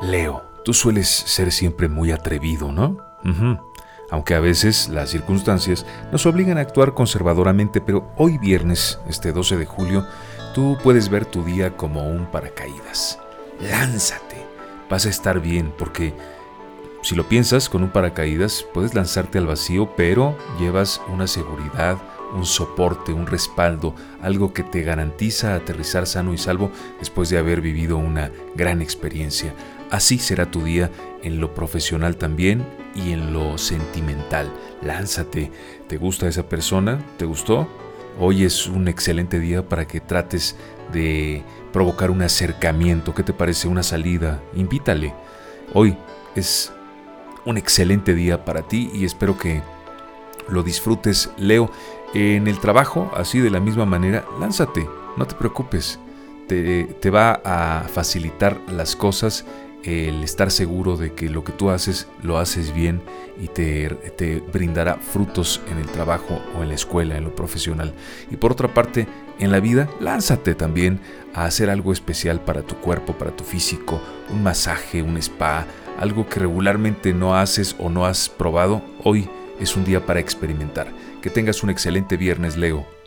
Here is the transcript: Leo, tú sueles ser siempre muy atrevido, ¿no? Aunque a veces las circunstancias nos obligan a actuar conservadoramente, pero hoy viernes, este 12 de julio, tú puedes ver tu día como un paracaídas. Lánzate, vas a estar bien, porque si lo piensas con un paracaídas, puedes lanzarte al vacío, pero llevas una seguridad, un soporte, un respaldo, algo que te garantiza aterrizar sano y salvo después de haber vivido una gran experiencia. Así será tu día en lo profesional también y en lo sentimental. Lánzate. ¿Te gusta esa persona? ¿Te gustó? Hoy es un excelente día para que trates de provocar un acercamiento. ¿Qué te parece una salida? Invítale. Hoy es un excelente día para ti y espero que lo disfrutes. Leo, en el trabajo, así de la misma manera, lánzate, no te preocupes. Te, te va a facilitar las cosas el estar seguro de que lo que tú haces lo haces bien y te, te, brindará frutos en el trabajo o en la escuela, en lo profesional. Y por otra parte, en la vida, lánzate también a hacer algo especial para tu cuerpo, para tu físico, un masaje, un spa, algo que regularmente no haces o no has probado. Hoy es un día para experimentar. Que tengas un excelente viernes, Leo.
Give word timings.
Leo, 0.00 0.42
tú 0.64 0.72
sueles 0.72 1.08
ser 1.08 1.52
siempre 1.52 1.88
muy 1.88 2.10
atrevido, 2.10 2.72
¿no? 2.72 2.96
Aunque 4.10 4.34
a 4.34 4.40
veces 4.40 4.88
las 4.88 5.10
circunstancias 5.10 5.86
nos 6.10 6.26
obligan 6.26 6.58
a 6.58 6.62
actuar 6.62 6.94
conservadoramente, 6.94 7.80
pero 7.80 8.10
hoy 8.16 8.38
viernes, 8.38 8.98
este 9.08 9.32
12 9.32 9.56
de 9.56 9.66
julio, 9.66 10.06
tú 10.54 10.78
puedes 10.82 11.10
ver 11.10 11.26
tu 11.26 11.44
día 11.44 11.76
como 11.76 12.08
un 12.08 12.26
paracaídas. 12.26 13.18
Lánzate, 13.60 14.44
vas 14.88 15.06
a 15.06 15.10
estar 15.10 15.40
bien, 15.40 15.72
porque 15.78 16.14
si 17.02 17.14
lo 17.14 17.28
piensas 17.28 17.68
con 17.68 17.82
un 17.82 17.90
paracaídas, 17.90 18.66
puedes 18.74 18.94
lanzarte 18.94 19.38
al 19.38 19.46
vacío, 19.46 19.94
pero 19.96 20.36
llevas 20.58 21.00
una 21.08 21.26
seguridad, 21.26 21.98
un 22.34 22.46
soporte, 22.46 23.12
un 23.12 23.26
respaldo, 23.26 23.94
algo 24.22 24.52
que 24.52 24.62
te 24.62 24.82
garantiza 24.82 25.54
aterrizar 25.54 26.06
sano 26.06 26.32
y 26.32 26.38
salvo 26.38 26.70
después 26.98 27.28
de 27.28 27.38
haber 27.38 27.60
vivido 27.60 27.96
una 27.96 28.30
gran 28.54 28.82
experiencia. 28.82 29.54
Así 29.90 30.18
será 30.18 30.50
tu 30.50 30.62
día 30.62 30.90
en 31.22 31.40
lo 31.40 31.54
profesional 31.54 32.16
también 32.16 32.64
y 32.94 33.12
en 33.12 33.32
lo 33.32 33.58
sentimental. 33.58 34.52
Lánzate. 34.82 35.50
¿Te 35.88 35.96
gusta 35.96 36.28
esa 36.28 36.48
persona? 36.48 37.04
¿Te 37.16 37.24
gustó? 37.24 37.68
Hoy 38.18 38.44
es 38.44 38.66
un 38.66 38.88
excelente 38.88 39.38
día 39.38 39.68
para 39.68 39.86
que 39.86 40.00
trates 40.00 40.56
de 40.92 41.42
provocar 41.72 42.10
un 42.10 42.22
acercamiento. 42.22 43.14
¿Qué 43.14 43.22
te 43.22 43.32
parece 43.32 43.68
una 43.68 43.82
salida? 43.82 44.40
Invítale. 44.54 45.14
Hoy 45.74 45.96
es 46.34 46.72
un 47.44 47.56
excelente 47.56 48.14
día 48.14 48.44
para 48.44 48.62
ti 48.62 48.90
y 48.94 49.04
espero 49.04 49.38
que 49.38 49.62
lo 50.48 50.62
disfrutes. 50.62 51.30
Leo, 51.36 51.70
en 52.14 52.48
el 52.48 52.58
trabajo, 52.58 53.10
así 53.16 53.40
de 53.40 53.50
la 53.50 53.60
misma 53.60 53.86
manera, 53.86 54.24
lánzate, 54.38 54.86
no 55.16 55.26
te 55.26 55.34
preocupes. 55.34 55.98
Te, 56.48 56.84
te 56.84 57.10
va 57.10 57.40
a 57.44 57.84
facilitar 57.88 58.60
las 58.68 58.96
cosas 58.96 59.44
el 59.84 60.22
estar 60.22 60.50
seguro 60.50 60.96
de 60.96 61.14
que 61.14 61.28
lo 61.30 61.44
que 61.44 61.52
tú 61.52 61.70
haces 61.70 62.06
lo 62.22 62.38
haces 62.38 62.74
bien 62.74 63.02
y 63.40 63.48
te, 63.48 63.88
te, 64.16 64.40
brindará 64.40 64.96
frutos 64.96 65.60
en 65.70 65.78
el 65.78 65.86
trabajo 65.86 66.40
o 66.56 66.62
en 66.62 66.68
la 66.68 66.74
escuela, 66.74 67.16
en 67.16 67.24
lo 67.24 67.34
profesional. 67.34 67.94
Y 68.30 68.36
por 68.36 68.52
otra 68.52 68.72
parte, 68.74 69.06
en 69.38 69.50
la 69.50 69.60
vida, 69.60 69.88
lánzate 70.00 70.54
también 70.54 71.00
a 71.34 71.44
hacer 71.44 71.70
algo 71.70 71.92
especial 71.92 72.40
para 72.44 72.62
tu 72.62 72.76
cuerpo, 72.76 73.14
para 73.14 73.34
tu 73.34 73.44
físico, 73.44 74.00
un 74.30 74.42
masaje, 74.42 75.02
un 75.02 75.16
spa, 75.16 75.66
algo 75.98 76.28
que 76.28 76.40
regularmente 76.40 77.14
no 77.14 77.34
haces 77.34 77.74
o 77.78 77.88
no 77.88 78.04
has 78.04 78.28
probado. 78.28 78.82
Hoy 79.02 79.28
es 79.58 79.76
un 79.76 79.84
día 79.84 80.04
para 80.04 80.20
experimentar. 80.20 80.88
Que 81.22 81.30
tengas 81.30 81.62
un 81.62 81.70
excelente 81.70 82.16
viernes, 82.16 82.56
Leo. 82.56 82.99